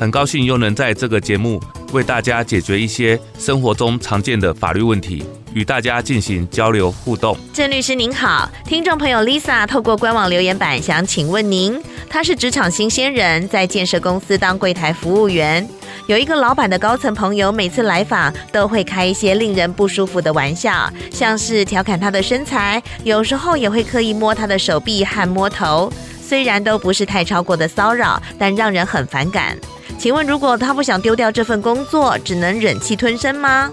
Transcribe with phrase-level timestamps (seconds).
[0.00, 1.60] 很高兴又能在这个节目
[1.92, 5.22] 为大家解决一些生活中常见的法律问题，
[5.52, 7.36] 与大家进行交流互动。
[7.52, 11.78] 郑律师您好，听众朋友 Lisa 透过官网留言板想请问您，
[12.08, 15.68] 她是职场新鲜人，在建设公司当柜台服务员。
[16.06, 25.92] 有一个老板的高层朋友，每次来访都会开一些令人不舒服的玩笑，像是调侃他的身材，有时候也会刻意摸他的手臂和摸头。
[26.26, 29.58] 虽然都不是太超过的骚扰，但让人很反感。
[30.00, 33.70] 请问，如果他不想丢掉这份工作，只能忍气吞声吗？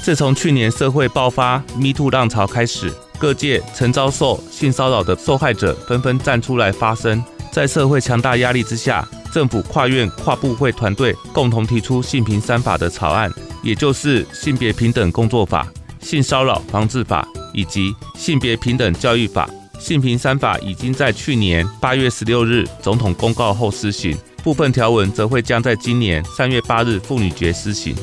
[0.00, 7.20] 自从去年社会爆发 Me Too 浪潮开始，各界曾遭受性骚扰的受害者纷纷站出来发声，
[7.50, 9.04] 在社会强大压力之下。
[9.32, 13.28] 政府跨院跨部会团队共同提出性平三法的草案，
[13.64, 15.66] 也就是性别平等工作法、
[16.00, 19.50] 性骚扰防治法以及性别平等教育法。
[19.80, 27.94] 性平三法已经在去年八月十六日总统公告后施行，部分条文则会将在今年三月八日妇女节施行。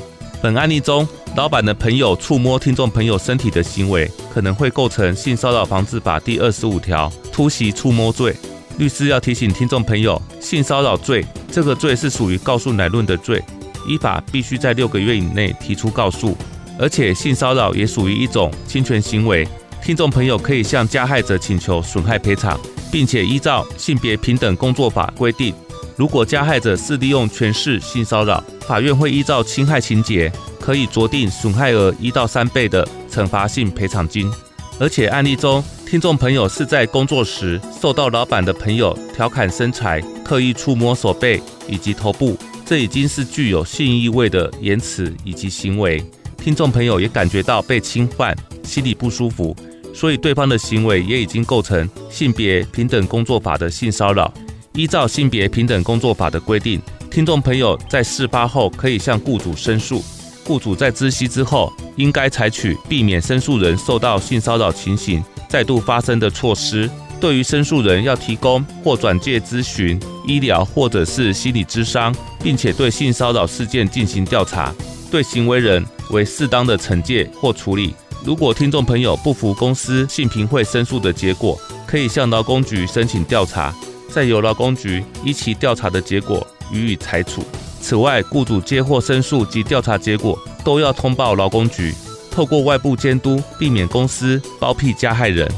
[0.42, 8.34] 本案例中，老板的朋友触摸听众朋友身体的行为，可能会构成性骚扰防治法第二十五条突袭触摸罪。
[8.78, 13.44] 律师要提醒听众朋友，性骚扰罪这个罪是属于告诉乃论的罪，
[13.86, 16.38] 依法必须在六个月以内提出告诉，
[16.80, 19.46] 而且性骚扰也属于一种侵权行为。
[19.84, 22.58] 听众朋友可以向加害者请求损害赔偿，
[22.90, 25.54] 并且依照性别平等工作法规定，
[26.00, 34.32] 如果加害者是利用权势性骚扰，法院会依照侵害情节，可以酌定损害额一到三倍的惩罚性赔偿金。
[34.80, 46.02] 而且案例中，听众朋友是在工作时受到老板的朋友调侃身材、刻意触摸手背以及头部，这已经是具有性意味的言辞以及行为。
[46.38, 48.34] 听众朋友也感觉到被侵犯，
[48.64, 49.54] 心里不舒服，
[49.94, 54.34] 所以对方的行为也已经构成性别平等工作法的性骚扰。
[54.74, 60.04] 依照性别平等工作法的规定，听众朋友在事发后可以向雇主申诉。
[60.46, 74.74] 雇主在知悉之后，应该采取避免申诉人受到性骚扰情形再度发生的措施，对于申诉人要提供或转介咨询医疗或者是心理咨商，并且对性骚扰事件进行调查，
[75.12, 77.94] 对行为人为适当的惩戒或处理。
[78.26, 83.74] 如果听众朋友不服公司性平会申诉的结果，可以向劳工局申请调查，
[84.10, 87.44] 再由劳工局依其调查的结果予以裁处。
[87.82, 91.94] 此外，雇主接获申诉及调查结果，都要通报劳工局。
[92.30, 95.50] 透过外部监督，避免公司包庇加害人，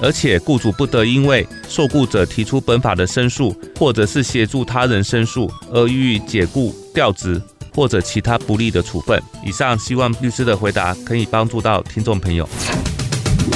[0.00, 7.40] 而且雇主不得因为受雇者提出本法的申诉，或者是协助他人申诉而予以解雇、调职
[7.74, 9.20] 或者其他不利的处分。
[9.44, 12.48] 以上，希望律师的回答可以帮助到听众朋友。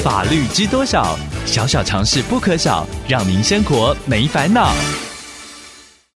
[0.03, 1.19] 法律知多少？
[1.47, 4.73] 小小尝试不可少，让您生活没烦恼。